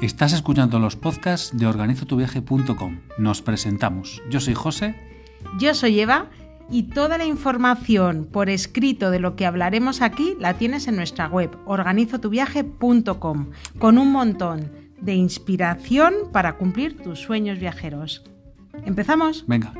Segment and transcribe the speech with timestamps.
[0.00, 3.00] Estás escuchando los podcasts de organizotuviaje.com.
[3.18, 4.22] Nos presentamos.
[4.30, 4.94] Yo soy José.
[5.58, 6.30] Yo soy Eva
[6.70, 11.26] y toda la información por escrito de lo que hablaremos aquí la tienes en nuestra
[11.26, 13.50] web organizotuviaje.com
[13.80, 18.22] con un montón de inspiración para cumplir tus sueños viajeros.
[18.84, 19.46] ¿Empezamos?
[19.48, 19.74] Venga.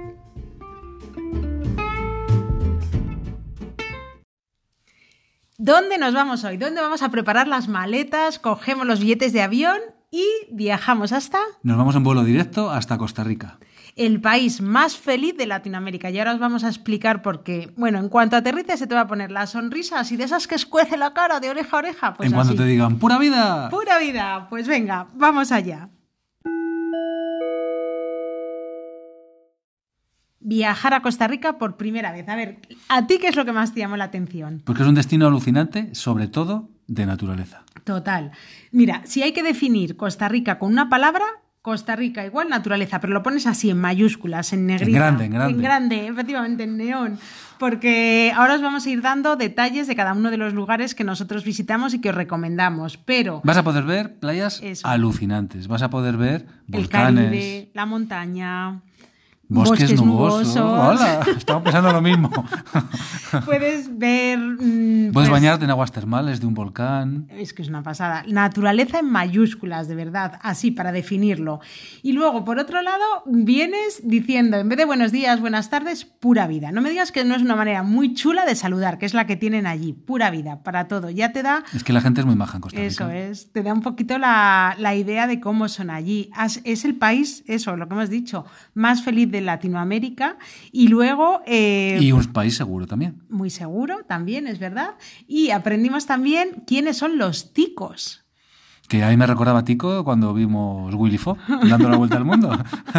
[5.59, 6.57] ¿Dónde nos vamos hoy?
[6.57, 8.41] ¿Dónde vamos a preparar las maletas?
[8.41, 9.79] Cogemos los billetes de avión
[10.11, 11.39] y viajamos hasta...
[11.63, 13.59] Nos vamos en vuelo directo hasta Costa Rica.
[13.97, 16.11] El país más feliz de Latinoamérica.
[16.11, 17.73] Y ahora os vamos a explicar por qué.
[17.77, 20.55] Bueno, en cuanto aterrices se te va a poner la sonrisa así de esas que
[20.55, 22.15] escuece la cara de oreja a oreja.
[22.15, 23.69] Pues en cuanto te digan, ¡pura vida!
[23.71, 24.47] ¡Pura vida!
[24.49, 25.91] Pues venga, vamos allá.
[30.41, 32.29] Viajar a Costa Rica por primera vez.
[32.29, 34.63] A ver, ¿a ti qué es lo que más te llamó la atención?
[34.65, 37.63] Porque es un destino alucinante, sobre todo de naturaleza.
[37.85, 38.33] Total.
[38.73, 41.25] Mira, si hay que definir Costa Rica con una palabra,
[41.63, 44.89] Costa Rica igual naturaleza, pero lo pones así en mayúsculas, en negrita.
[44.89, 45.53] En grande, en grande.
[45.55, 47.19] En grande, efectivamente, en neón.
[47.59, 51.05] Porque ahora os vamos a ir dando detalles de cada uno de los lugares que
[51.05, 52.97] nosotros visitamos y que os recomendamos.
[52.97, 54.87] Pero Vas a poder ver playas Eso.
[54.87, 55.69] alucinantes.
[55.69, 58.81] Vas a poder ver el volcanes, Caribe, la montaña.
[59.49, 60.55] Bosques, bosques nubosos.
[60.57, 61.01] nubosos.
[61.01, 62.31] Hola, estaba pensando lo mismo.
[63.45, 64.39] Puedes ver.
[64.39, 67.27] mm, Puedes pues, bañarte en aguas termales de un volcán.
[67.31, 68.25] Es que es una pasada.
[68.27, 71.61] Naturaleza en mayúsculas, de verdad, así para definirlo.
[72.03, 76.47] Y luego, por otro lado, vienes diciendo, en vez de buenos días, buenas tardes, pura
[76.47, 76.73] vida.
[76.73, 79.27] No me digas que no es una manera muy chula de saludar, que es la
[79.27, 79.93] que tienen allí.
[79.93, 81.11] Pura vida, para todo.
[81.11, 82.89] Ya te da Es que la gente es muy maja en Costa Rica.
[82.89, 86.31] Eso es, te da un poquito la, la idea de cómo son allí.
[86.65, 90.37] Es el país, eso, lo que hemos dicho, más feliz de Latinoamérica
[90.73, 91.41] y luego...
[91.47, 93.23] eh, Y un país seguro también.
[93.29, 94.95] Muy seguro también, es verdad.
[95.27, 98.25] Y aprendimos también quiénes son los ticos.
[98.89, 101.37] Que ahí me recordaba a Tico cuando vimos Willy Fogg
[101.69, 102.51] dando la vuelta al mundo.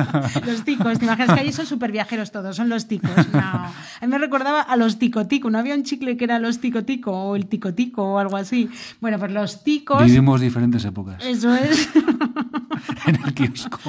[0.45, 3.09] Los ticos, te imaginas que allí son súper viajeros todos, son los ticos.
[3.33, 3.39] No.
[3.41, 7.11] A mí me recordaba a los tico-tico, ¿no había un chicle que era los tico-tico
[7.11, 8.69] o el tico-tico o algo así?
[9.01, 10.06] Bueno, pues los ticos...
[10.06, 11.89] Vivimos diferentes épocas Eso es.
[13.07, 13.79] en el kiosco.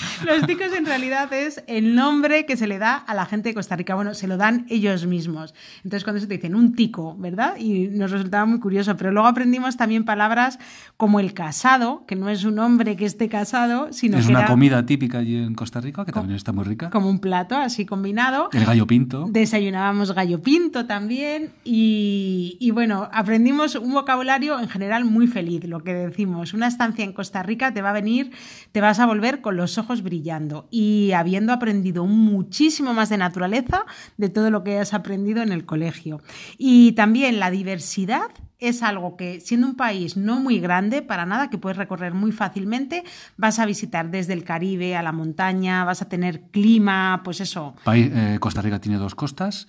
[0.26, 3.54] Los ticos en realidad es el nombre que se le da a la gente de
[3.54, 3.94] Costa Rica.
[3.94, 5.54] Bueno, se lo dan ellos mismos.
[5.84, 7.56] Entonces cuando se te dicen un tico, ¿verdad?
[7.58, 8.96] Y nos resultaba muy curioso.
[8.96, 10.58] Pero luego aprendimos también palabras
[10.96, 14.40] como el casado, que no es un hombre que esté casado, sino Es que una
[14.40, 16.90] era comida típica allí en Costa Rica, que también está muy rica.
[16.90, 18.48] como un plato así combinado.
[18.52, 19.26] El gallo pinto.
[19.28, 25.82] Desayunábamos gallo pinto también y, y bueno, aprendimos un vocabulario en general muy feliz, lo
[25.82, 26.54] que decimos.
[26.54, 28.30] Una estancia en Costa Rica te va a venir,
[28.72, 33.84] te vas a volver con los ojos brillando y habiendo aprendido muchísimo más de naturaleza
[34.16, 36.22] de todo lo que has aprendido en el colegio.
[36.58, 41.50] Y también la diversidad es algo que, siendo un país no muy grande, para nada,
[41.50, 43.02] que puedes recorrer muy fácilmente,
[43.36, 47.74] vas a visitar desde el Caribe a la montaña, vas a tener clima, pues eso,
[47.92, 49.66] eh, Costa Rica tiene dos costas.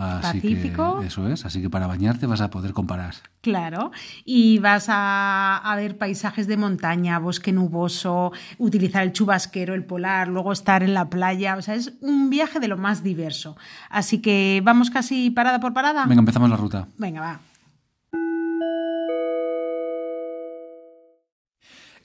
[0.00, 1.00] Así Pacífico.
[1.00, 3.14] que eso es, así que para bañarte vas a poder comparar.
[3.42, 3.90] Claro,
[4.24, 10.28] y vas a, a ver paisajes de montaña, bosque nuboso, utilizar el chubasquero, el polar,
[10.28, 13.56] luego estar en la playa, o sea, es un viaje de lo más diverso.
[13.90, 16.06] Así que vamos casi parada por parada.
[16.06, 16.88] Venga, empezamos la ruta.
[16.96, 17.40] Venga, va.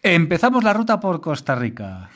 [0.02, 2.10] Empezamos la ruta por Costa Rica.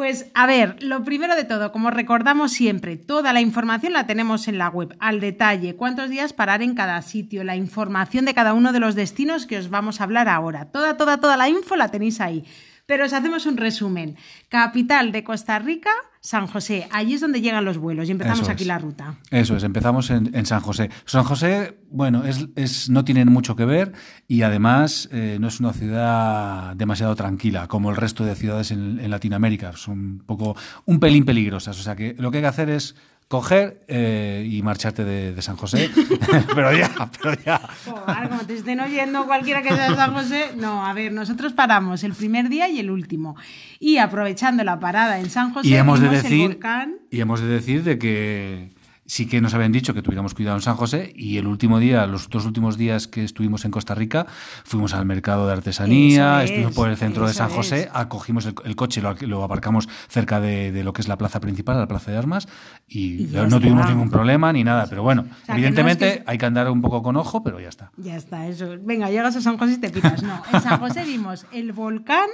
[0.00, 4.48] Pues a ver, lo primero de todo, como recordamos siempre, toda la información la tenemos
[4.48, 8.54] en la web, al detalle, cuántos días parar en cada sitio, la información de cada
[8.54, 10.72] uno de los destinos que os vamos a hablar ahora.
[10.72, 12.46] Toda, toda, toda la info la tenéis ahí.
[12.90, 14.16] Pero os hacemos un resumen.
[14.48, 15.90] Capital de Costa Rica,
[16.20, 16.88] San José.
[16.90, 18.66] Allí es donde llegan los vuelos y empezamos Eso aquí es.
[18.66, 19.14] la ruta.
[19.30, 20.90] Eso es, empezamos en, en San José.
[21.04, 23.92] San José, bueno, es, es- no tiene mucho que ver
[24.26, 28.98] y además eh, no es una ciudad demasiado tranquila como el resto de ciudades en,
[28.98, 29.72] en Latinoamérica.
[29.76, 31.78] Son un poco, un pelín peligrosas.
[31.78, 32.96] O sea que lo que hay que hacer es
[33.30, 35.88] coger eh, y marcharte de, de San José.
[36.54, 36.90] pero ya,
[37.22, 37.60] pero ya.
[37.84, 41.52] Joder, como te estén oyendo cualquiera que sea de San José, no, a ver, nosotros
[41.52, 43.36] paramos el primer día y el último.
[43.78, 46.96] Y aprovechando la parada en San José, Y hemos de vimos el decir, volcán.
[47.08, 48.70] y hemos de decir de que
[49.10, 52.06] sí que nos habían dicho que tuviéramos cuidado en San José y el último día,
[52.06, 54.26] los dos últimos días que estuvimos en Costa Rica,
[54.64, 57.88] fuimos al mercado de artesanía, es, estuvimos por el centro de San José, es.
[57.92, 61.40] acogimos el, el coche, lo, lo aparcamos cerca de, de lo que es la plaza
[61.40, 62.46] principal, la plaza de armas,
[62.86, 63.58] y, no está.
[63.58, 66.46] tuvimos ningún problema ni nada, pero bueno, sea, que no evidentemente es que- hay que
[66.46, 67.90] andar un poco con ojo, pero ya está.
[67.96, 68.76] Ya está, eso.
[68.80, 70.22] Venga, llegas a San José y te pitas.
[70.22, 72.28] No, en San José vimos el volcán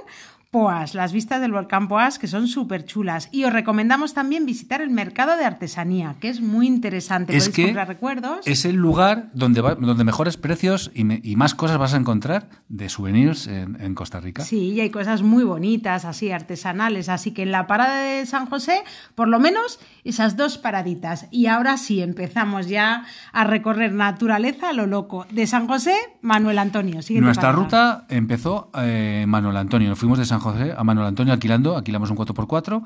[0.57, 3.29] Poas, las vistas del volcán Poas, que son súper chulas.
[3.31, 7.37] Y os recomendamos también visitar el mercado de artesanía, que es muy interesante.
[7.37, 8.39] Es que comprar recuerdos.
[8.47, 11.99] es el lugar donde, va- donde mejores precios y, me- y más cosas vas a
[11.99, 14.45] encontrar de souvenirs en, en Costa Rica.
[14.45, 17.11] Sí, y hay cosas muy bonitas, así artesanales.
[17.11, 18.83] Así que en la parada de San José,
[19.15, 21.27] por lo menos esas dos paraditas.
[21.31, 23.05] Y ahora sí, empezamos ya
[23.35, 25.27] a recorrer naturaleza a lo loco.
[25.31, 27.01] De San José, Manuel Antonio.
[27.11, 27.53] Nuestra parada.
[27.53, 29.91] ruta empezó eh, Manuel Antonio.
[29.91, 32.83] Nos fuimos de San José a Manuel Antonio alquilando, alquilamos un 4x4.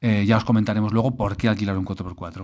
[0.00, 2.42] Eh, ya os comentaremos luego por qué alquilar un 4x4.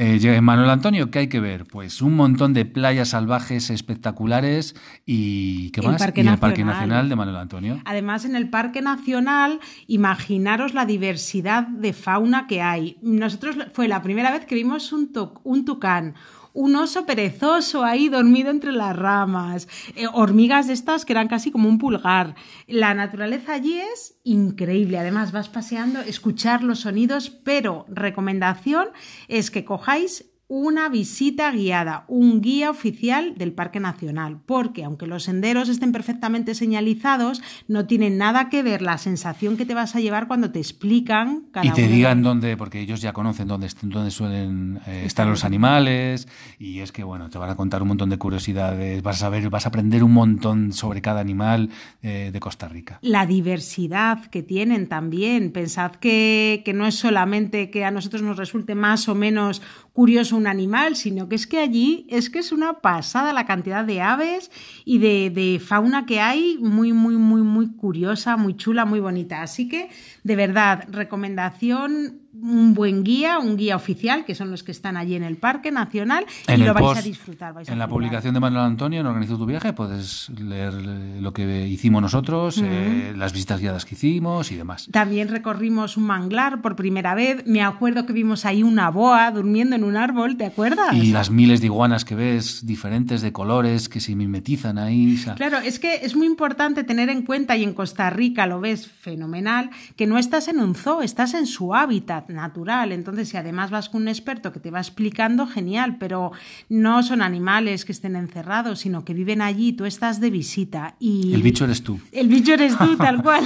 [0.00, 1.64] Eh, llega en Manuel Antonio, ¿qué hay que ver?
[1.64, 5.98] Pues un montón de playas salvajes espectaculares y ¿qué El más?
[6.00, 7.08] Parque y el Parque Nacional.
[7.08, 7.82] De Manuel Antonio.
[7.84, 9.58] Además, en el Parque Nacional,
[9.88, 12.96] imaginaros la diversidad de fauna que hay.
[13.02, 15.10] Nosotros fue la primera vez que vimos un,
[15.42, 16.14] un tucán.
[16.60, 21.52] Un oso perezoso ahí dormido entre las ramas, eh, hormigas de estas que eran casi
[21.52, 22.34] como un pulgar.
[22.66, 24.98] La naturaleza allí es increíble.
[24.98, 28.88] Además, vas paseando, escuchar los sonidos, pero recomendación
[29.28, 35.24] es que cojáis una visita guiada, un guía oficial del Parque Nacional, porque aunque los
[35.24, 40.00] senderos estén perfectamente señalizados, no tienen nada que ver la sensación que te vas a
[40.00, 43.68] llevar cuando te explican cada Y te uno digan dónde, porque ellos ya conocen dónde,
[44.10, 46.28] suelen eh, estar los animales,
[46.58, 49.50] y es que, bueno, te van a contar un montón de curiosidades, vas a saber,
[49.50, 51.68] vas a aprender un montón sobre cada animal
[52.02, 52.98] eh, de Costa Rica.
[53.02, 55.52] la diversidad que tienen también.
[55.52, 59.60] Pensad que, que no es solamente que a nosotros nos resulte más o menos
[59.92, 63.84] curioso un animal, sino que es que allí es que es una pasada la cantidad
[63.84, 64.50] de aves
[64.84, 69.42] y de, de fauna que hay, muy, muy, muy, muy curiosa, muy chula, muy bonita.
[69.42, 69.90] Así que,
[70.24, 75.14] de verdad, recomendación, un buen guía, un guía oficial, que son los que están allí
[75.14, 77.52] en el Parque Nacional, En y lo vais post- a disfrutar.
[77.54, 81.32] vais a en la publicación de Manuel Antonio, en Organizó tu viaje, puedes leer lo
[81.32, 84.88] que hicimos nosotros, eh, las visitas guiadas que hicimos y demás.
[84.92, 87.44] También recorrimos un manglar por primera vez.
[87.46, 90.94] Me acuerdo que vimos ahí una boa durmiendo en un árbol, ¿te acuerdas?
[90.94, 95.16] Y las miles de iguanas que ves, diferentes de colores, que se mimetizan ahí.
[95.16, 98.46] o sea, Claro, es que es muy importante tener en cuenta, y en Costa Rica
[98.46, 102.92] lo ves fenomenal, que no estás en un zoo, estás en su hábitat natural.
[102.92, 106.32] Entonces, si además vas con un experto que te va explicando, genial, pero
[106.68, 110.96] no son animales que estén encerrados, sino que viven allí, tú estás de visita.
[110.98, 112.00] Y El bicho eres tú.
[112.12, 113.44] El bicho eres tú, tal cual.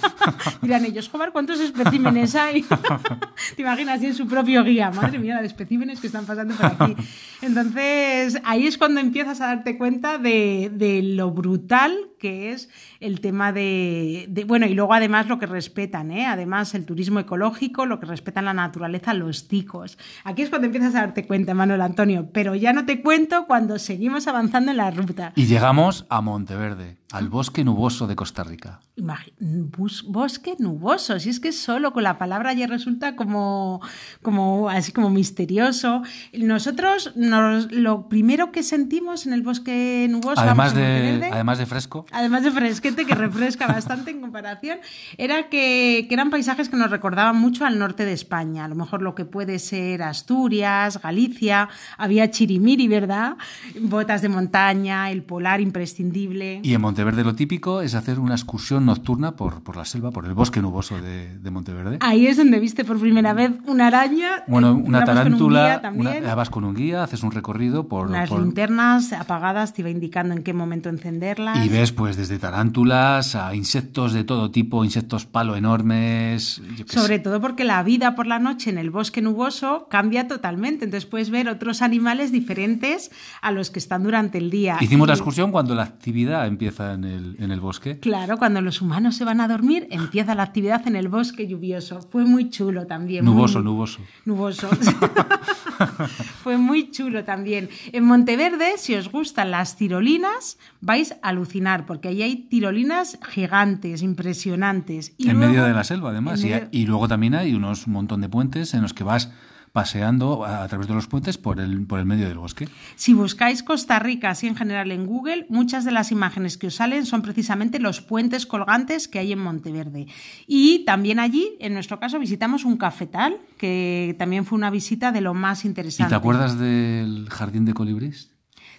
[0.62, 2.64] Dirán ellos, joder, ¿cuántos especímenes hay?
[3.56, 4.90] Te imaginas así en su propio guía.
[4.90, 6.96] Madre mía, la de especímenes que están pasando por aquí.
[7.40, 12.68] Entonces, ahí es cuando empiezas a darte cuenta de, de lo brutal que es
[13.00, 16.24] el tema de, de- Bueno, y luego además lo que respetan, ¿eh?
[16.26, 19.98] Además, el turismo ecológico, lo que respetan la naturaleza, los ticos.
[20.22, 22.28] Aquí es cuando empiezas a darte cuenta, Manuel Antonio.
[22.32, 25.32] Pero ya no te cuento cuando seguimos avanzando en la ruta.
[25.34, 28.80] Y llegamos a Monteverde, al bosque nuboso de Costa Rica.
[28.96, 33.80] Imagi- bus- bosque nuboso, si es que solo con la palabra ya resulta como,
[34.22, 36.02] como así como misterioso.
[36.32, 42.04] Nosotros nos- lo primero que sentimos en el bosque nuboso, Además de, además de fresco,
[42.12, 44.78] además de fresquete que refresca bastante en comparación,
[45.18, 48.74] era que, que eran paisajes que nos recordaban mucho al norte de España, a lo
[48.74, 51.68] mejor lo que puede ser Asturias, Galicia,
[51.98, 53.36] había chirimiri, ¿verdad?
[53.80, 56.60] Botas de montaña, el polar imprescindible.
[56.62, 60.26] Y en Monteverde lo típico es hacer una excursión nocturna por, por la selva, por
[60.26, 61.98] el bosque nuboso de, de Monteverde.
[62.00, 64.44] Ahí es donde viste por primera vez una araña.
[64.46, 68.28] Bueno, eh, una un tarántula, una- vas con un guía, haces un recorrido por, Unas
[68.28, 71.64] por- linternas apagadas te iba indicando en qué momento encenderlas.
[71.64, 76.92] y ves pues desde tarántulas a insectos de todo tipo, insectos palo enormes, yo qué
[76.92, 77.22] Sobre sé.
[77.22, 80.84] todo porque la vida por la noche en el bosque nuboso cambia totalmente.
[80.84, 84.78] Entonces puedes ver otros animales diferentes a los que están durante el día.
[84.80, 88.00] Hicimos la excursión cuando la actividad empieza en el, en el bosque.
[88.00, 92.00] Claro, cuando los humanos se van a dormir, empieza la actividad en el bosque lluvioso.
[92.10, 93.24] Fue muy chulo también.
[93.24, 94.00] muy- Nuboso, nuboso.
[94.24, 94.68] Nuboso.
[96.42, 97.68] Fue muy chulo también.
[97.92, 104.00] En Monteverde, si os gustan las tirolinas, vais a alucinar, porque ahí hay tirolinas gigantes,
[104.00, 105.12] impresionantes.
[105.18, 106.42] Y en luego- medio de la selva, además.
[106.42, 109.30] Y, y luego también hay unos montón de puentes en los que vas
[109.72, 112.66] paseando a, a través de los puentes por el, por el medio del bosque.
[112.96, 116.74] Si buscáis Costa Rica, así en general en Google, muchas de las imágenes que os
[116.76, 120.06] salen son precisamente los puentes colgantes que hay en Monteverde.
[120.46, 125.20] Y también allí, en nuestro caso, visitamos un cafetal, que también fue una visita de
[125.20, 126.08] lo más ¿Y interesante.
[126.10, 128.30] te acuerdas del jardín de colibrís?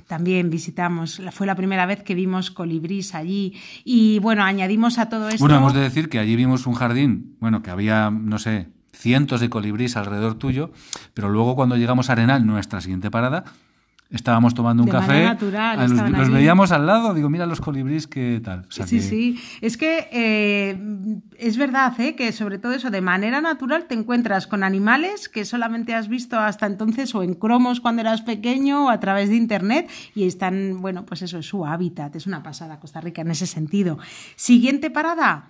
[0.07, 3.53] También visitamos, fue la primera vez que vimos colibrís allí.
[3.83, 5.39] Y bueno, añadimos a todo esto.
[5.39, 9.41] Bueno, hemos de decir que allí vimos un jardín, bueno, que había, no sé, cientos
[9.41, 10.71] de colibrís alrededor tuyo,
[11.13, 13.43] pero luego cuando llegamos a Arenal, nuestra siguiente parada,
[14.13, 15.23] estábamos tomando un De café.
[15.25, 18.65] natural, a los, veíamos al lado, digo, mira los colibríes, qué tal.
[18.69, 19.39] O sea Sí, que- sí.
[19.59, 20.77] Es que eh,
[21.37, 22.15] es verdad ¿eh?
[22.15, 26.39] que sobre todo eso, de manera natural te encuentras con animales que solamente has visto
[26.39, 30.79] hasta entonces o en cromos cuando eras pequeño o a través de internet y están,
[30.81, 32.15] bueno, pues eso es su hábitat.
[32.15, 33.97] Es una pasada Costa Rica en ese sentido.
[34.35, 35.49] Siguiente parada.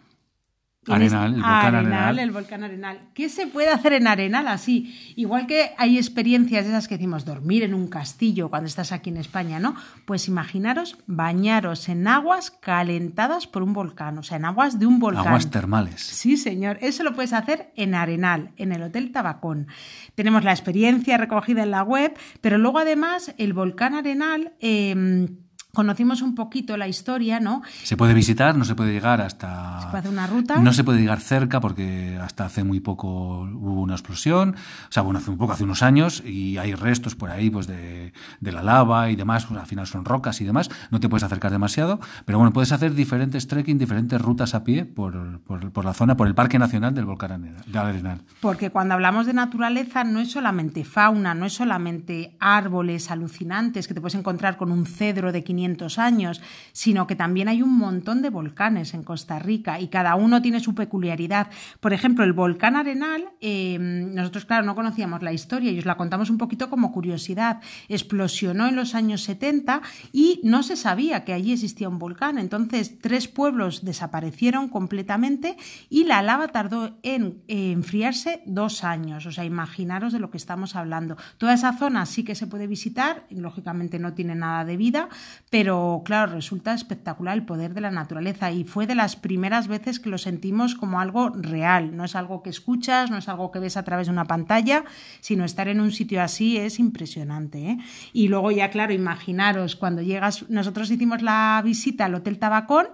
[0.86, 2.20] En Arenal, el volcán Arenal.
[2.20, 3.00] el volcán Arenal.
[3.14, 5.14] ¿Qué se puede hacer en Arenal así?
[5.16, 9.10] Igual que hay experiencias de esas que decimos dormir en un castillo cuando estás aquí
[9.10, 9.76] en España, ¿no?
[10.06, 15.00] Pues imaginaros bañaros en aguas calentadas por un volcán, o sea, en aguas de un
[15.00, 15.28] volcán.
[15.28, 16.02] Aguas termales.
[16.02, 16.78] Sí, señor.
[16.82, 19.68] Eso lo puedes hacer en Arenal, en el Hotel Tabacón.
[20.16, 24.54] Tenemos la experiencia recogida en la web, pero luego además el volcán Arenal.
[24.60, 25.30] eh,
[25.76, 27.64] Conocimos un poquito la historia, ¿no?
[27.82, 29.80] Se puede visitar, no se puede llegar hasta.
[29.82, 30.60] Se puede hacer una ruta.
[30.60, 34.52] No se puede llegar cerca porque hasta hace muy poco hubo una explosión.
[34.52, 37.66] O sea, bueno, hace un poco, hace unos años, y hay restos por ahí pues
[37.66, 39.48] de, de la lava y demás.
[39.48, 40.70] pues, al final son rocas y demás.
[40.92, 42.00] No te puedes acercar demasiado.
[42.24, 46.16] Pero bueno, puedes hacer diferentes trekking, diferentes rutas a pie por, por, por la zona,
[46.16, 48.22] por el Parque Nacional del Volcán de Arenal.
[48.42, 53.96] Porque cuando hablamos de naturaleza no es solamente fauna, no es solamente árboles alucinantes que
[53.96, 55.63] te puedes encontrar con un cedro de 500
[55.98, 56.42] años,
[56.72, 60.60] sino que también hay un montón de volcanes en Costa Rica y cada uno tiene
[60.60, 61.48] su peculiaridad.
[61.80, 65.98] Por ejemplo, el volcán Arenal, eh, nosotros claro no conocíamos la historia y os la
[65.98, 67.62] contamos un poquito como curiosidad.
[67.90, 72.38] Explosionó en los años 70 y no se sabía que allí existía un volcán.
[72.38, 75.58] Entonces, tres pueblos desaparecieron completamente
[75.90, 79.26] y la lava tardó en enfriarse dos años.
[79.26, 81.18] O sea, imaginaros de lo que estamos hablando.
[81.38, 85.10] Toda esa zona sí que se puede visitar, lógicamente no tiene nada de vida,
[85.54, 90.00] pero claro, resulta espectacular el poder de la naturaleza y fue de las primeras veces
[90.00, 91.96] que lo sentimos como algo real.
[91.96, 94.84] No es algo que escuchas, no es algo que ves a través de una pantalla,
[95.22, 97.70] sino estar en un sitio así es impresionante.
[97.70, 97.78] ¿eh?
[98.14, 102.88] Y luego ya, claro, imaginaros cuando llegas, nosotros hicimos la visita al Hotel Tabacón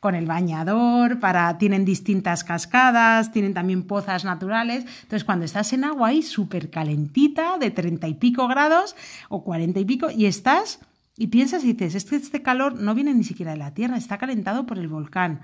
[0.00, 4.86] con el bañador, para, tienen distintas cascadas, tienen también pozas naturales.
[5.02, 8.96] Entonces, cuando estás en agua ahí súper calentita, de treinta y pico grados
[9.28, 10.80] o cuarenta y pico, y estás
[11.16, 13.96] y piensas y dices, es que este calor no viene ni siquiera de la Tierra,
[13.96, 15.40] está calentado por el volcán.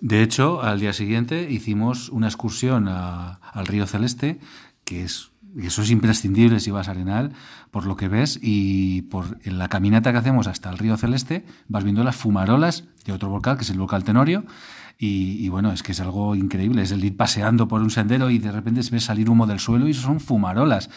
[0.00, 4.40] De hecho, al día siguiente hicimos una excursión al río Celeste,
[4.84, 7.32] que es eso es imprescindible si vas a Arenal,
[7.72, 11.44] por lo que ves, y por en la caminata que hacemos hasta el río Celeste,
[11.66, 14.44] vas viendo las fumarolas de otro volcán, que es el volcán Tenorio,
[15.02, 18.28] y, y bueno, es que es algo increíble, es el ir paseando por un sendero
[18.28, 20.90] y de repente ves salir humo del suelo y son fumarolas.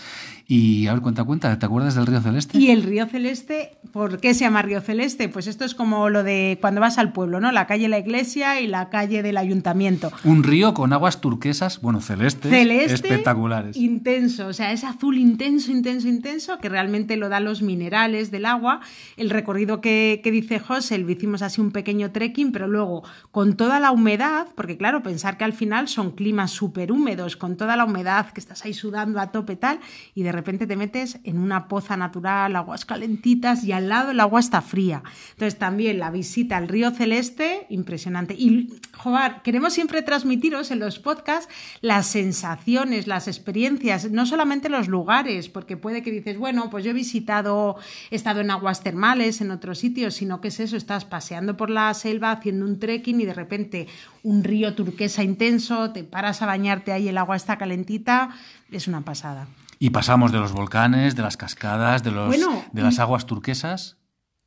[0.45, 2.57] Y a ver, cuenta, cuenta, ¿te acuerdas del río Celeste?
[2.57, 5.29] Y el río Celeste, ¿por qué se llama río Celeste?
[5.29, 7.53] Pues esto es como lo de cuando vas al pueblo, ¿no?
[7.53, 10.11] La calle de la iglesia y la calle del ayuntamiento.
[10.25, 13.77] Un río con aguas turquesas, bueno, celestes, Celeste, espectaculares.
[13.77, 18.45] intenso, o sea, es azul intenso, intenso, intenso, que realmente lo dan los minerales del
[18.45, 18.81] agua.
[19.15, 23.55] El recorrido que, que dice José, lo hicimos así un pequeño trekking, pero luego con
[23.55, 27.75] toda la humedad, porque claro, pensar que al final son climas súper húmedos, con toda
[27.75, 29.79] la humedad que estás ahí sudando a tope tal,
[30.13, 34.19] y de repente te metes en una poza natural, aguas calentitas, y al lado el
[34.19, 35.03] agua está fría.
[35.31, 38.33] Entonces también la visita al río Celeste, impresionante.
[38.33, 41.47] Y, joder, queremos siempre transmitiros en los podcasts
[41.81, 46.91] las sensaciones, las experiencias, no solamente los lugares, porque puede que dices, bueno, pues yo
[46.91, 47.77] he visitado,
[48.11, 51.69] he estado en aguas termales, en otros sitios, sino que es eso, estás paseando por
[51.69, 53.82] la selva haciendo un trekking y de repente
[54.23, 58.29] un río turquesa intenso, te paras a bañarte ahí, el agua está calentita,
[58.71, 59.47] es una pasada.
[59.79, 63.97] Y pasamos de los volcanes, de las cascadas, de, los, Bueno, de las aguas turquesas,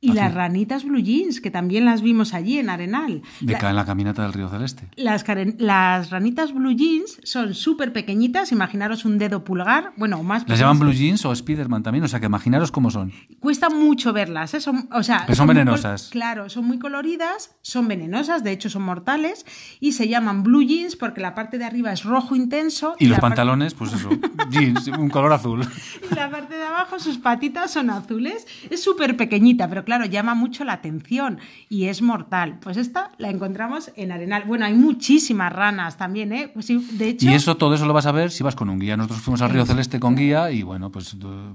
[0.07, 0.19] Y Así.
[0.19, 3.23] las ranitas blue jeans, que también las vimos allí en Arenal.
[3.41, 4.89] de La- en la caminata del río Celeste.
[4.97, 5.25] Las,
[5.59, 10.49] las ranitas blue jeans son súper pequeñitas, imaginaros un dedo pulgar, bueno, más.
[10.49, 13.13] Las llaman blue jeans o Spiderman también, o sea que imaginaros cómo son.
[13.41, 14.61] Cuesta mucho verlas, ¿eh?
[14.61, 16.09] son, o sea, Pero son venenosas.
[16.11, 19.45] claro, son muy coloridas, son venenosas, de hecho son mortales,
[19.81, 22.95] y se llaman blue jeans porque la parte de arriba es rojo intenso.
[22.99, 24.11] Y los la par- pantalones, pues eso,
[24.51, 25.67] jeans, un color azul.
[26.11, 28.47] y la parte de abajo, sus patitas son azules.
[28.71, 31.39] Es súper pequeñita, pero claro, llama mucho la atención
[31.69, 32.59] y es mortal.
[32.61, 34.45] Pues esta la encontramos en Arenal.
[34.47, 36.51] Bueno, hay muchísimas ranas también, ¿eh?
[36.53, 37.27] Pues sí, de hecho.
[37.27, 38.97] Y eso, todo eso lo vas a ver si vas con un guía.
[38.97, 41.55] Nosotros fuimos al río Celeste con guía y bueno, pues de-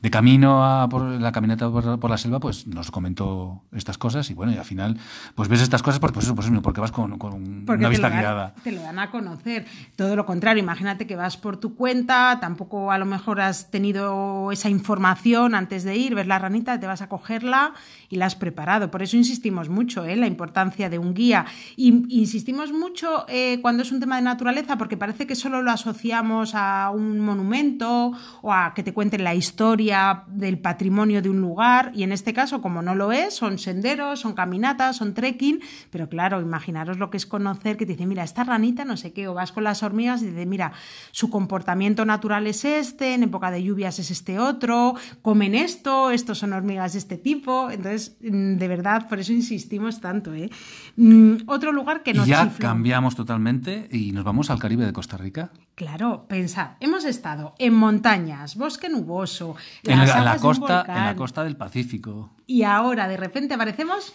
[0.00, 4.30] de camino a por la caminata por, por la selva, pues nos comentó estas cosas
[4.30, 4.98] y bueno, y al final,
[5.34, 8.08] pues ves estas cosas por, pues eso, pues porque vas con, con Porque una vista
[8.08, 8.54] dan, guiada.
[8.62, 9.66] te lo dan a conocer.
[9.96, 14.50] Todo lo contrario, imagínate que vas por tu cuenta, tampoco a lo mejor has tenido
[14.52, 17.71] esa información antes de ir, ves la ranita, te vas a cogerla
[18.08, 18.90] y la has preparado.
[18.90, 20.16] Por eso insistimos mucho en ¿eh?
[20.16, 21.46] la importancia de un guía.
[21.76, 25.70] Y insistimos mucho eh, cuando es un tema de naturaleza porque parece que solo lo
[25.70, 28.12] asociamos a un monumento
[28.42, 31.90] o a que te cuenten la historia del patrimonio de un lugar.
[31.94, 35.60] Y en este caso, como no lo es, son senderos, son caminatas, son trekking.
[35.90, 39.12] Pero claro, imaginaros lo que es conocer que te dice, mira, esta ranita no sé
[39.12, 40.72] qué, o vas con las hormigas y dice, mira,
[41.12, 46.38] su comportamiento natural es este, en época de lluvias es este otro, comen esto, estos
[46.38, 47.61] son hormigas de este tipo.
[47.70, 50.34] Entonces, mm, de verdad, por eso insistimos tanto.
[50.34, 50.50] ¿eh?
[50.96, 55.16] Mm, otro lugar que nos ya cambiamos totalmente y nos vamos al Caribe de Costa
[55.16, 55.50] Rica.
[55.74, 61.56] Claro, pensad, hemos estado en montañas, bosque nuboso, en, la, costa, en la costa del
[61.56, 62.30] Pacífico.
[62.46, 64.12] Y ahora de repente aparecemos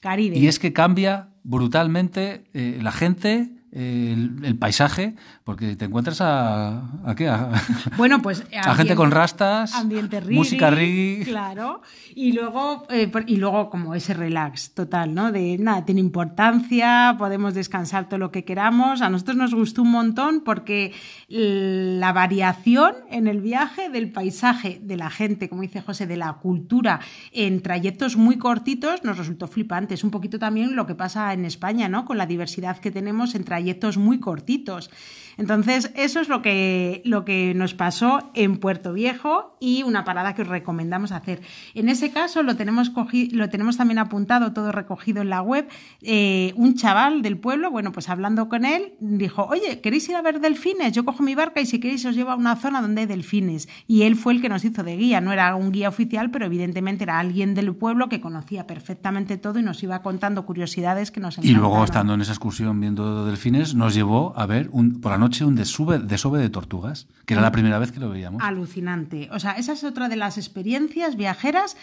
[0.00, 0.38] Caribe.
[0.38, 7.14] Y es que cambia brutalmente eh, la gente, el, paisaje, porque te encuentras a, a
[7.14, 7.28] qué?
[7.28, 7.50] A,
[7.96, 11.24] bueno, pues a gente con rastas, ambiente música reggae.
[11.24, 11.82] Claro,
[12.14, 15.30] y luego, eh, y luego como ese relax total, ¿no?
[15.30, 19.00] De nada, tiene importancia, podemos descansar todo lo que queramos.
[19.00, 20.92] A nosotros nos gustó un montón porque
[21.28, 26.32] la variación en el viaje del paisaje, de la gente, como dice José, de la
[26.34, 27.00] cultura,
[27.32, 29.94] en trayectos muy cortitos, nos resultó flipante.
[29.94, 32.04] Es un poquito también lo que pasa en España, ¿no?
[32.04, 34.90] Con la diversidad que tenemos en trayectos muy cortitos.
[35.38, 40.34] Entonces, eso es lo que, lo que nos pasó en Puerto Viejo y una parada
[40.34, 41.40] que os recomendamos hacer.
[41.74, 42.90] En ese caso, lo tenemos,
[43.30, 45.68] lo tenemos también apuntado, todo recogido en la web.
[46.02, 50.22] Eh, un chaval del pueblo, bueno, pues hablando con él, dijo, oye, ¿queréis ir a
[50.22, 50.92] ver delfines?
[50.92, 53.68] Yo cojo mi barca y si queréis os llevo a una zona donde hay delfines.
[53.86, 55.20] Y él fue el que nos hizo de guía.
[55.20, 59.60] No era un guía oficial, pero evidentemente era alguien del pueblo que conocía perfectamente todo
[59.60, 63.47] y nos iba contando curiosidades que nos Y luego, estando en esa excursión viendo delfines,
[63.50, 67.52] nos llevó a ver un, por la noche un desove, de tortugas, que era la
[67.52, 68.42] primera vez que lo veíamos.
[68.42, 69.28] Alucinante.
[69.32, 71.76] O sea, esa es otra de las experiencias viajeras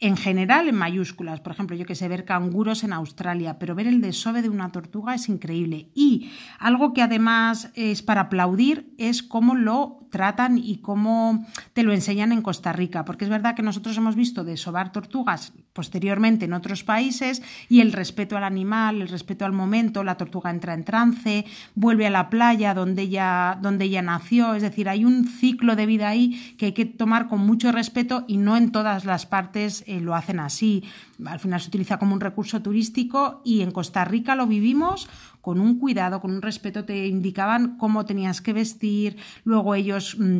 [0.00, 1.40] en general en mayúsculas.
[1.40, 4.72] Por ejemplo, yo que sé, ver canguros en Australia, pero ver el desove de una
[4.72, 5.88] tortuga es increíble.
[5.94, 11.92] Y algo que además es para aplaudir es cómo lo tratan y cómo te lo
[11.92, 16.52] enseñan en Costa Rica, porque es verdad que nosotros hemos visto desovar tortugas posteriormente en
[16.52, 20.84] otros países y el respeto al animal, el respeto al momento, la tortuga entra en
[20.84, 25.76] trance, vuelve a la playa donde ella, donde ella nació, es decir, hay un ciclo
[25.76, 29.24] de vida ahí que hay que tomar con mucho respeto y no en todas las
[29.24, 30.84] partes eh, lo hacen así.
[31.24, 35.08] Al final se utiliza como un recurso turístico y en Costa Rica lo vivimos
[35.42, 40.16] con un cuidado, con un respeto, te indicaban cómo tenías que vestir, luego ellos...
[40.18, 40.38] Mm,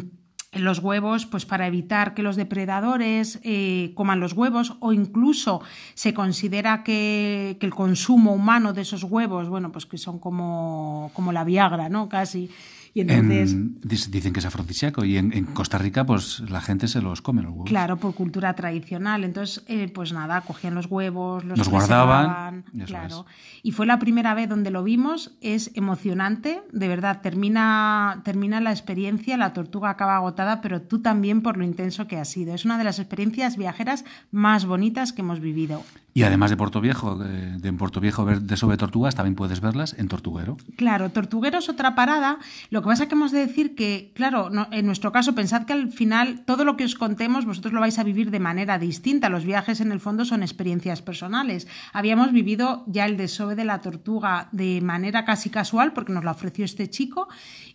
[0.52, 5.62] los huevos, pues para evitar que los depredadores eh, coman los huevos o incluso
[5.94, 11.10] se considera que, que, el consumo humano de esos huevos, bueno, pues que son como,
[11.14, 12.10] como la Viagra, ¿no?
[12.10, 12.50] Casi
[12.94, 14.10] y entonces...
[14.10, 17.52] dicen que es afrodisíaco y en, Costa Rica pues la gente se los come los
[17.52, 17.68] huevos.
[17.68, 19.24] Claro, por cultura tradicional.
[19.24, 22.64] Entonces, eh, pues nada, cogían los huevos, los, guardaban.
[22.86, 23.26] Claro.
[23.62, 25.32] Y fue la primera vez donde lo vimos.
[25.40, 27.20] Es emocionante, de verdad.
[27.22, 32.18] Termina, termina la experiencia, la tortuga acaba agotada, pero tú también por lo intenso que
[32.18, 32.54] ha sido.
[32.54, 35.82] Es una de las experiencias viajeras más bonitas que hemos vivido.
[36.14, 39.60] Y además de Puerto Viejo, de, en Puerto Viejo ver de sobre tortugas, también puedes
[39.60, 40.58] verlas en Tortuguero.
[40.76, 42.38] Claro, Tortuguero es otra parada.
[42.68, 45.72] Lo que pasa es que hemos de decir que, claro, en nuestro caso, pensad que
[45.72, 49.28] al final todo lo que os contemos vosotros lo vais a vivir de manera distinta.
[49.28, 51.66] Los viajes en el fondo son experiencias personales.
[51.92, 56.32] Habíamos vivido ya el desove de la tortuga de manera casi casual porque nos la
[56.32, 57.28] ofreció este chico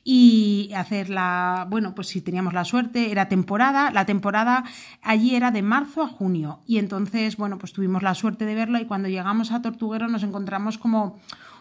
[0.03, 3.91] y hacerla, bueno, pues si teníamos la suerte, era temporada.
[3.91, 4.63] La temporada
[5.01, 8.79] allí era de marzo a junio y entonces, bueno, pues tuvimos la suerte de verlo
[8.79, 11.19] y cuando llegamos a Tortuguero nos encontramos como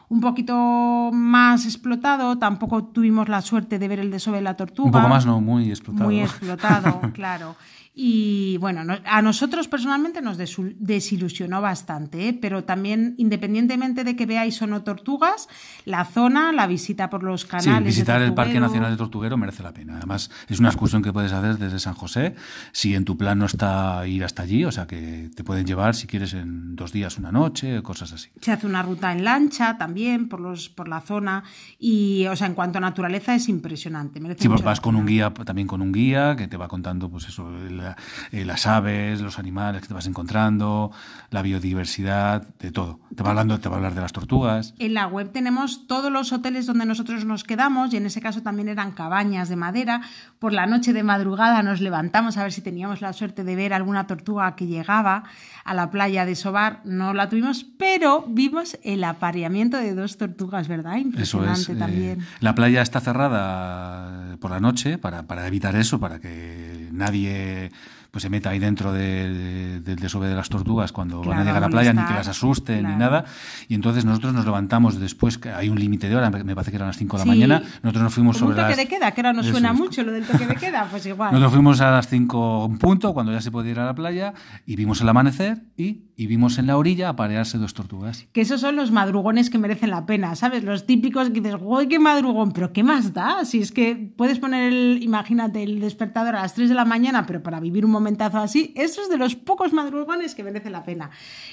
[0.09, 4.87] un poquito más explotado, tampoco tuvimos la suerte de ver el desove de la tortuga.
[4.87, 6.05] Un poco más, no, muy explotado.
[6.05, 7.57] Muy explotado, claro.
[7.99, 12.39] Y bueno, a nosotros personalmente nos desilusionó bastante, ¿eh?
[12.39, 15.49] pero también independientemente de que veáis o no tortugas,
[15.87, 17.95] la zona, la visita por los canales.
[17.95, 19.97] Sí, visitar el Parque Nacional de Tortuguero merece la pena.
[19.97, 22.35] Además, es una excursión que puedes hacer desde San José,
[22.71, 25.95] si en tu plan no está ir hasta allí, o sea que te pueden llevar
[25.95, 28.29] si quieres en dos días, una noche, cosas así.
[28.43, 31.45] Se hace una ruta en lancha también por, los, por la zona
[31.79, 34.21] y, o sea, en cuanto a naturaleza es impresionante.
[34.37, 37.29] sí, pues vas con un guía, también con un guía que te va contando, pues
[37.29, 37.86] eso, el,
[38.33, 40.91] eh, las aves, los animales que te vas encontrando,
[41.31, 43.01] la biodiversidad, de todo.
[43.15, 44.75] Te va, hablando, te va a hablar de las tortugas.
[44.79, 48.43] En la web tenemos todos los hoteles donde nosotros nos quedamos y en ese caso
[48.43, 50.03] también eran cabañas de madera.
[50.39, 53.73] Por la noche de madrugada nos levantamos a ver si teníamos la suerte de ver
[53.73, 55.25] alguna tortuga que llegaba
[55.65, 56.81] a la playa de Sobar.
[56.85, 60.97] No la tuvimos, pero vimos el apareamiento de dos tortugas, ¿verdad?
[60.97, 62.27] Impresionante eh, también.
[62.41, 67.71] la playa está cerrada por la noche para, para evitar eso, para que nadie
[68.11, 71.33] pues se meta ahí dentro de- de- del desove de las tortugas cuando van a
[71.33, 72.99] Claro, llegar a la playa, ni que las asusten ni Claro.
[72.99, 73.25] nada.
[73.69, 76.77] Y entonces nosotros nos levantamos después, que hay un límite de hora, me parece que
[76.77, 77.29] eran las 5 de la Sí.
[77.29, 78.89] mañana, nosotros nos fuimos Como un sobre toque las...
[78.89, 79.77] de queda, que ahora nos Eso suena es.
[79.79, 81.31] mucho lo del toque de queda, pues igual.
[81.33, 84.35] Nosotros fuimos a las 5 en punto, cuando ya se podía ir a la playa,
[84.67, 88.27] y vimos el amanecer y, y vimos en la orilla aparearse dos tortugas.
[88.33, 90.65] Que esos son los madrugones que merecen la pena, ¿sabes?
[90.65, 92.53] Los típicos que dices, ¡uy, qué madrugón!
[92.53, 93.45] Pero ¿qué más da?
[93.45, 97.27] Si es que puedes poner, el, imagínate, el despertador a las 3 de la mañana,
[97.27, 100.85] pero para vivir un momentazo así, eso es de los pocos madrugones que merecen la
[100.85, 101.11] pena.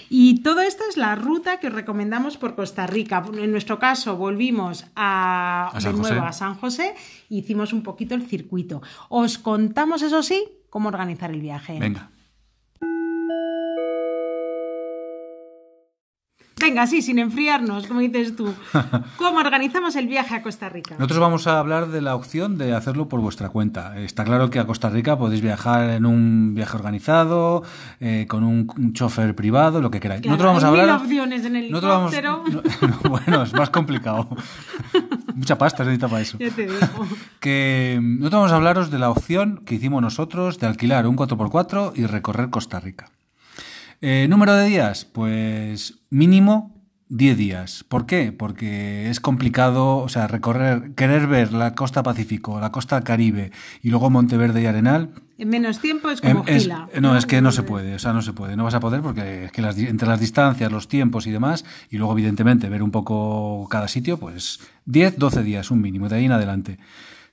[0.09, 3.23] Y todo esto es la ruta que os recomendamos por Costa Rica.
[3.35, 6.27] En nuestro caso, volvimos a, A San de nuevo José.
[6.27, 6.95] a San José
[7.27, 8.83] y hicimos un poquito el circuito.
[9.09, 11.79] Os contamos, eso sí, cómo organizar el viaje.
[11.79, 12.11] Venga.
[16.63, 18.53] Venga, sí, sin enfriarnos, como dices tú.
[19.17, 20.95] ¿Cómo organizamos el viaje a Costa Rica?
[20.97, 23.99] Nosotros vamos a hablar de la opción de hacerlo por vuestra cuenta.
[23.99, 27.63] Está claro que a Costa Rica podéis viajar en un viaje organizado,
[27.99, 30.21] eh, con un, un chofer privado, lo que queráis.
[30.21, 32.53] Claro, Nosotros vamos a mil opciones en Nosotros vamos-
[33.03, 34.29] no, bueno, es más complicado.
[35.35, 36.37] Mucha pasta se necesita para eso.
[36.37, 36.75] Ya te digo.
[37.39, 41.17] Que mm, nosotros vamos a hablaros de la opción que hicimos nosotros de alquilar un
[41.17, 43.09] 4x4 y recorrer Costa Rica.
[44.05, 46.75] Eh, número de días, pues mínimo
[47.07, 47.85] 10 días.
[47.85, 48.33] ¿Por qué?
[48.33, 53.91] Porque es complicado, o sea, recorrer, querer ver la costa Pacífico, la costa Caribe y
[53.91, 55.11] luego Monteverde y Arenal.
[55.37, 56.89] En menos tiempo es em, como gila.
[56.99, 59.01] no, es que no se puede, o sea, no se puede, no vas a poder
[59.01, 62.83] porque es que las entre las distancias, los tiempos y demás, y luego evidentemente ver
[62.83, 66.77] un poco cada sitio, pues 10, 12 días, un mínimo, de ahí en adelante.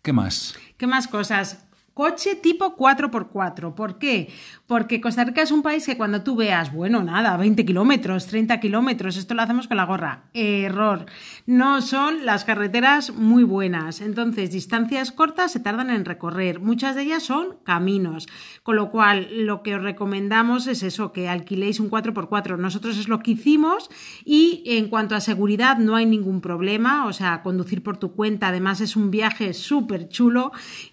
[0.02, 0.54] ¿Qué más?
[0.76, 1.64] ¿Qué más cosas?
[2.00, 3.74] Coche tipo 4x4.
[3.74, 4.32] ¿Por qué?
[4.70, 8.60] Porque Costa Rica es un país que cuando tú veas, bueno, nada, 20 kilómetros, 30
[8.60, 10.26] kilómetros, esto lo hacemos con la gorra.
[10.32, 11.06] Error.
[11.44, 14.00] No son las carreteras muy buenas.
[14.00, 16.60] Entonces, distancias cortas se tardan en recorrer.
[16.60, 18.28] Muchas de ellas son caminos.
[18.62, 22.56] Con lo cual, lo que os recomendamos es eso, que alquiléis un 4x4.
[22.56, 23.90] Nosotros es lo que hicimos
[24.24, 27.06] y en cuanto a seguridad no hay ningún problema.
[27.06, 30.52] O sea, conducir por tu cuenta, además es un viaje súper chulo.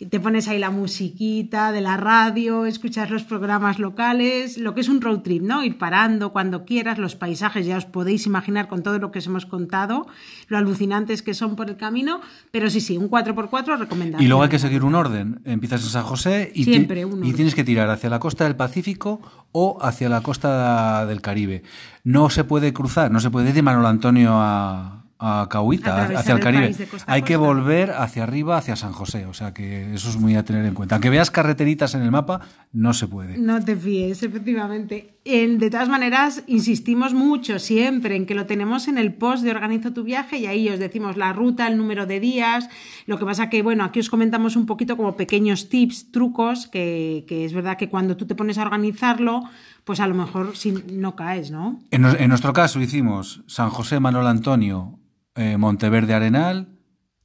[0.09, 4.89] Te pones ahí la musiquita de la radio, escuchas los programas locales, lo que es
[4.89, 5.63] un road trip, ¿no?
[5.63, 9.27] Ir parando cuando quieras, los paisajes ya os podéis imaginar con todo lo que os
[9.27, 10.07] hemos contado,
[10.47, 14.23] lo alucinantes que son por el camino, pero sí, sí, un 4x4 recomendable.
[14.25, 15.41] Y luego hay que seguir un orden.
[15.43, 19.21] Empiezas en San José y, Siempre y tienes que tirar hacia la costa del Pacífico
[19.51, 21.63] o hacia la costa del Caribe.
[22.03, 26.33] No se puede cruzar, no se puede ir de Manuel Antonio a, a Cahuita, hacia
[26.35, 26.75] el Caribe.
[27.07, 29.25] Hay que volver hacia arriba, hacia San José.
[29.25, 30.95] O sea que eso es muy a tener en cuenta.
[30.95, 32.41] Aunque veas carreteritas en el mapa,
[32.73, 33.37] no se puede.
[33.37, 35.15] No te fíes, efectivamente.
[35.25, 39.51] En- de todas maneras, insistimos mucho siempre en que lo tenemos en el post de
[39.51, 42.69] Organizo tu viaje y ahí os decimos la ruta, el número de días.
[43.07, 47.25] Lo que pasa que, bueno, aquí os comentamos un poquito como pequeños tips, trucos, que,
[47.27, 49.43] que es verdad que cuando tú te pones a organizarlo,
[49.83, 51.79] pues a lo mejor si no caes, ¿no?
[51.91, 54.99] En nuestro caso hicimos San José, Manuel Antonio,
[55.37, 56.67] eh, Monteverde Arenal,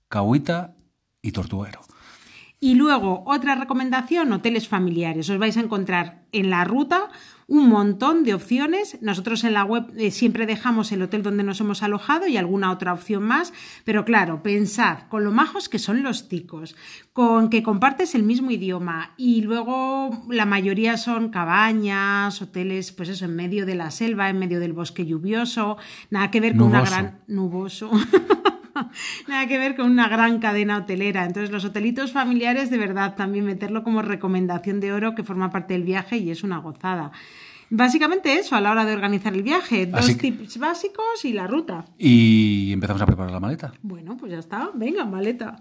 [0.08, 0.76] Cahuita
[1.20, 1.80] y Tortuguero.
[2.60, 5.28] Y luego, otra recomendación, hoteles familiares.
[5.28, 7.10] Os vais a encontrar en la ruta
[7.52, 8.96] un montón de opciones.
[9.02, 12.72] Nosotros en la web eh, siempre dejamos el hotel donde nos hemos alojado y alguna
[12.72, 13.52] otra opción más.
[13.84, 16.74] Pero claro, pensad con lo majos que son los ticos,
[17.12, 23.26] con que compartes el mismo idioma y luego la mayoría son cabañas, hoteles, pues eso,
[23.26, 25.76] en medio de la selva, en medio del bosque lluvioso.
[26.08, 27.20] Nada que ver con una gran...
[27.26, 27.90] Nuboso.
[29.28, 31.24] Nada que ver con una gran cadena hotelera.
[31.24, 35.74] Entonces, los hotelitos familiares, de verdad, también meterlo como recomendación de oro que forma parte
[35.74, 37.12] del viaje y es una gozada.
[37.70, 39.86] Básicamente eso a la hora de organizar el viaje.
[39.86, 41.86] Dos Así tips básicos y la ruta.
[41.96, 43.72] Y empezamos a preparar la maleta.
[43.80, 44.70] Bueno, pues ya está.
[44.74, 45.56] Venga, maleta.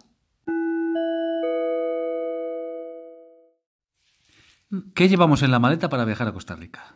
[4.94, 6.96] ¿Qué llevamos en la maleta para viajar a Costa Rica?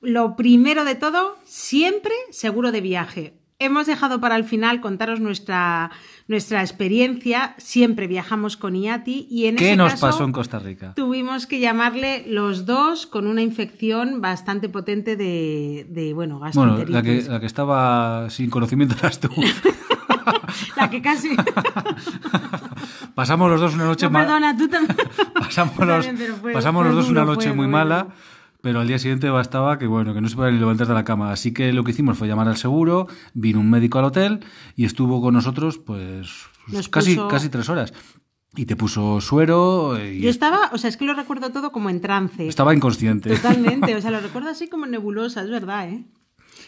[0.00, 3.43] Lo primero de todo, siempre seguro de viaje.
[3.60, 5.92] Hemos dejado para el final contaros nuestra,
[6.26, 7.54] nuestra experiencia.
[7.56, 10.92] Siempre viajamos con IATI y en ¿Qué ese nos caso, pasó en Costa Rica?
[10.94, 17.02] Tuvimos que llamarle los dos con una infección bastante potente de, de bueno, Bueno, la
[17.02, 19.28] que, la que estaba sin conocimiento eras tú.
[20.76, 21.30] La que casi...
[23.14, 24.96] Pasamos los dos una noche No, ma- perdona, tú también.
[25.34, 28.08] Pasamos, los, también, pero fue- pasamos fue los dos una noche fue muy mala,
[28.64, 31.04] pero al día siguiente bastaba que bueno, que no se podía ni levantar de la
[31.04, 31.30] cama.
[31.30, 34.40] Así que lo que hicimos fue llamar al seguro, vino un médico al hotel
[34.74, 36.30] y estuvo con nosotros pues
[36.66, 37.92] Nos casi, puso- casi tres horas.
[38.56, 41.90] Y te puso suero y Yo estaba, o sea, es que lo recuerdo todo como
[41.90, 42.46] en trance.
[42.48, 43.28] estaba inconsciente.
[43.36, 46.04] Totalmente, o sea, lo recuerdo así como nebulosa, es verdad, ¿eh?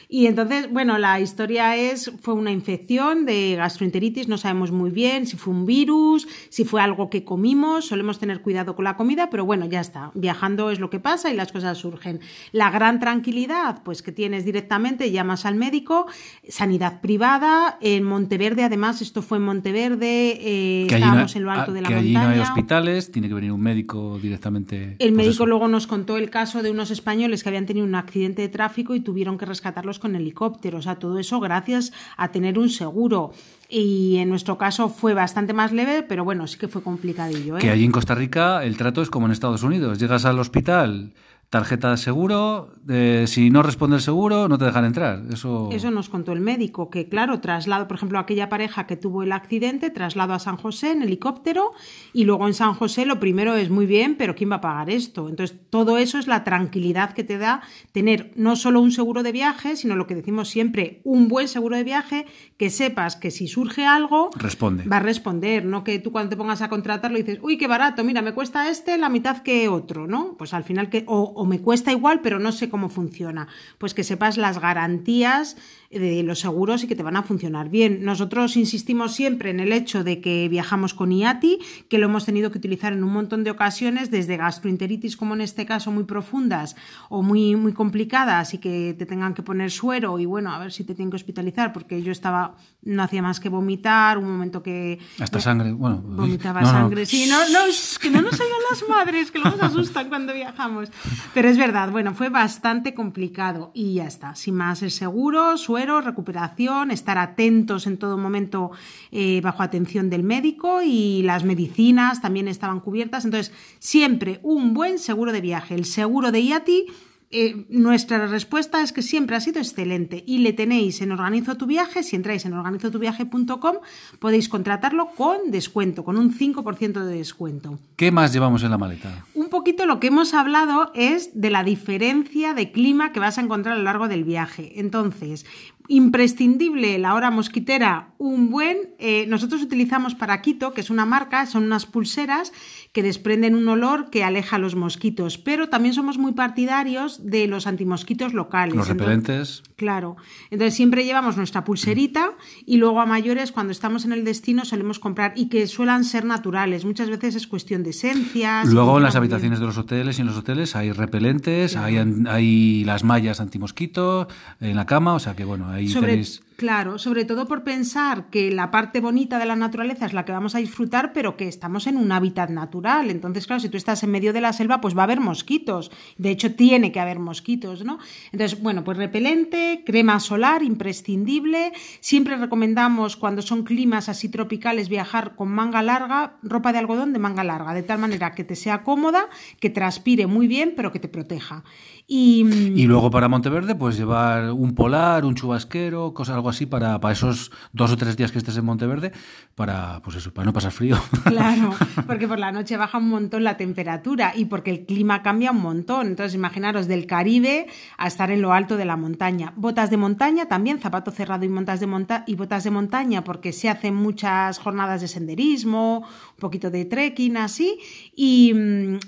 [0.08, 5.26] Y entonces, bueno, la historia es, fue una infección de gastroenteritis, no sabemos muy bien
[5.26, 9.30] si fue un virus, si fue algo que comimos, solemos tener cuidado con la comida,
[9.30, 12.20] pero bueno, ya está, viajando es lo que pasa y las cosas surgen.
[12.52, 16.06] La gran tranquilidad, pues que tienes directamente, llamas al médico,
[16.48, 21.82] sanidad privada, en Monteverde, además, esto fue en Monteverde, eh, estábamos en lo alto de
[21.82, 22.20] la que montaña.
[22.20, 24.96] allí no hay hospitales, tiene que venir un médico directamente.
[24.98, 25.46] El pues médico eso.
[25.46, 28.94] luego nos contó el caso de unos españoles que habían tenido un accidente de tráfico
[28.94, 30.78] y tuvieron que rescatarlos con helicóptero.
[30.78, 33.32] O sea, todo eso gracias a tener un seguro.
[33.68, 37.56] Y en nuestro caso fue bastante más leve, pero bueno, sí que fue complicadillo.
[37.56, 37.60] ¿eh?
[37.60, 39.98] Que allí en Costa Rica el trato es como en Estados Unidos.
[39.98, 41.12] Llegas al hospital,
[41.50, 45.22] tarjeta de seguro, eh, si no responde el seguro, no te dejan entrar.
[45.32, 49.22] Eso, Eso nos contó el médico, que claro, traslado, por ejemplo, aquella pareja que tuvo
[49.22, 51.72] el accidente, traslado a San José en helicóptero
[52.12, 54.90] y luego en San José lo primero es muy bien, pero ¿quién va a pagar
[54.90, 55.28] esto?
[55.28, 59.32] Entonces, todo eso es la tranquilidad que te da tener no solo un seguro de
[59.32, 63.46] viaje, sino lo que decimos siempre, un buen seguro de viaje, que sepas que si
[63.46, 64.84] surge algo, responde.
[64.84, 68.02] va a responder, no que tú cuando te pongas a contratarlo dices, uy, qué barato,
[68.02, 70.34] mira, me cuesta este la mitad que otro, ¿no?
[70.36, 73.46] Pues al final que, o, o me cuesta igual, pero no sé cómo funciona.
[73.78, 75.56] Pues que sepas las garantías
[75.90, 78.04] de los seguros y que te van a funcionar bien.
[78.04, 82.50] Nosotros insistimos siempre en el hecho de que viajamos con IATI, que lo hemos tenido
[82.50, 86.74] que utilizar en un montón de ocasiones, desde gastroenteritis como en este caso muy profundas
[87.08, 90.72] o muy, muy complicadas y que te tengan que poner suero y bueno, a ver
[90.72, 94.62] si te tienen que hospitalizar porque yo estaba, no hacía más que vomitar, un momento
[94.62, 94.98] que...
[95.20, 96.02] Hasta sangre, bueno.
[96.04, 96.72] Vomitaba no, no.
[96.72, 97.06] sangre.
[97.06, 100.32] Sí, no, no, es que no nos oigan las madres, que luego se asustan cuando
[100.32, 100.90] viajamos.
[101.34, 104.34] Pero es verdad, bueno, fue bastante complicado y ya está.
[104.34, 108.70] Sin más, el seguro, suero, recuperación, estar atentos en todo momento
[109.12, 113.24] eh, bajo atención del médico y las medicinas también estaban cubiertas.
[113.24, 115.74] Entonces, siempre un buen seguro de viaje.
[115.74, 116.86] El seguro de IATI
[117.30, 121.66] eh, nuestra respuesta es que siempre ha sido excelente y le tenéis en Organizo tu
[121.66, 122.04] viaje.
[122.04, 123.76] Si entráis en organizotuviaje.com
[124.20, 127.78] podéis contratarlo con descuento, con un 5% de descuento.
[127.96, 129.24] ¿Qué más llevamos en la maleta?
[129.34, 133.40] Un poquito lo que hemos hablado es de la diferencia de clima que vas a
[133.40, 134.78] encontrar a lo largo del viaje.
[134.78, 135.46] Entonces,
[135.88, 138.94] imprescindible la hora mosquitera, un buen.
[138.98, 142.52] Eh, nosotros utilizamos para Quito, que es una marca, son unas pulseras
[142.92, 147.46] que desprenden un olor que aleja a los mosquitos, pero también somos muy partidarios de
[147.46, 148.74] los antimosquitos locales.
[148.74, 149.62] Los repelentes.
[149.76, 150.16] Claro.
[150.50, 152.32] Entonces siempre llevamos nuestra pulserita
[152.64, 156.24] y luego a mayores cuando estamos en el destino solemos comprar y que suelan ser
[156.24, 156.84] naturales.
[156.84, 158.66] Muchas veces es cuestión de esencias.
[158.72, 161.86] Luego en las habitaciones de los hoteles y en los hoteles hay repelentes, claro.
[161.86, 164.28] hay, hay las mallas antimosquitos
[164.60, 166.22] en la cama, o sea que bueno, ahí sobre.
[166.56, 170.32] Claro, sobre todo por pensar que la parte bonita de la naturaleza es la que
[170.32, 173.10] vamos a disfrutar, pero que estamos en un hábitat natural.
[173.10, 175.90] Entonces, claro, si tú estás en medio de la selva, pues va a haber mosquitos.
[176.16, 177.98] De hecho, tiene que haber mosquitos, ¿no?
[178.32, 181.72] Entonces, bueno, pues repelente, crema solar, imprescindible.
[182.00, 187.18] Siempre recomendamos cuando son climas así tropicales viajar con manga larga, ropa de algodón de
[187.18, 189.28] manga larga, de tal manera que te sea cómoda,
[189.60, 191.64] que transpire muy bien, pero que te proteja.
[192.08, 197.50] Y, luego para Monteverde, pues llevar un polar, un chubasquero, cosas así para, para esos
[197.72, 199.12] dos o tres días que estés en Monteverde,
[199.54, 200.96] para pues eso, para no pasar frío.
[201.24, 201.74] Claro,
[202.06, 205.60] porque por la noche baja un montón la temperatura y porque el clima cambia un
[205.60, 206.06] montón.
[206.06, 207.66] Entonces, imaginaros del Caribe
[207.98, 209.52] a estar en lo alto de la montaña.
[209.56, 213.52] Botas de montaña también, zapato cerrado y, montas de monta y botas de montaña, porque
[213.52, 217.78] se hacen muchas jornadas de senderismo, un poquito de trekking, así.
[218.14, 218.54] Y,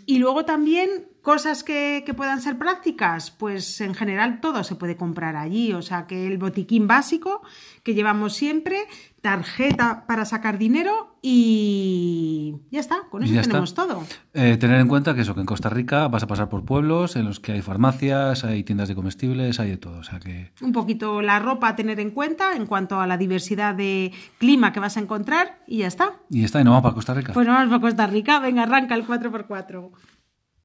[0.07, 0.89] y luego también
[1.23, 5.73] Cosas que, que, puedan ser prácticas, pues en general todo se puede comprar allí.
[5.73, 7.43] O sea que el botiquín básico
[7.83, 8.87] que llevamos siempre,
[9.21, 13.87] tarjeta para sacar dinero y ya está, con eso tenemos está.
[13.87, 14.03] todo.
[14.35, 17.17] Eh, tener en cuenta que eso, que en Costa Rica vas a pasar por pueblos
[17.17, 19.99] en los que hay farmacias, hay tiendas de comestibles, hay de todo.
[19.99, 20.53] O sea que...
[20.61, 24.73] Un poquito la ropa a tener en cuenta en cuanto a la diversidad de clima
[24.73, 26.13] que vas a encontrar y ya está.
[26.31, 27.33] Y ya está, y nos vamos para Costa Rica.
[27.33, 29.91] Pues nos vamos para Costa Rica, venga, arranca el 4x4.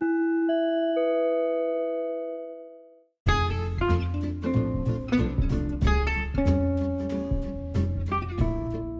[0.03, 1.12] Música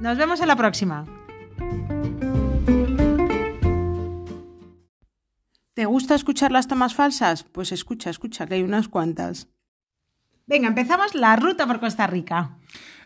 [0.00, 1.04] Nos vemos en la próxima.
[5.74, 7.44] ¿Te gusta escuchar las tomas falsas?
[7.44, 9.48] Pues escucha, escucha, que hay unas cuantas.
[10.46, 12.56] Venga, empezamos la ruta por Costa Rica.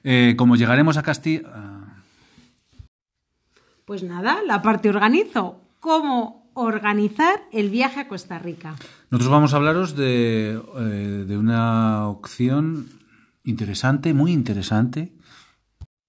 [0.02, 1.42] Eh, como llegaremos a Castilla...
[1.52, 2.02] ah,
[3.84, 5.60] Pues nada, la parte organizo.
[5.80, 8.76] ¿Cómo organizar el viaje a Costa Rica?
[9.10, 12.88] Nosotros vamos a hablaros de, eh, de una opción
[13.44, 15.12] interesante, muy interesante.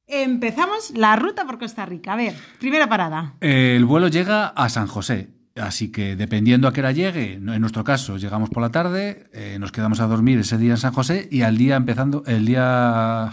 [0.08, 2.14] Empezamos la ruta por Costa Rica.
[2.14, 3.36] A ver, primera parada.
[3.42, 7.84] El vuelo llega a San José, así que dependiendo a qué hora llegue, en nuestro
[7.84, 11.28] caso llegamos por la tarde, eh, nos quedamos a dormir ese día en San José
[11.32, 13.32] y al día empezando, el día